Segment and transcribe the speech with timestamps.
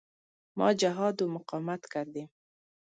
[0.57, 2.29] ما جهاد و مقاومت کردیم.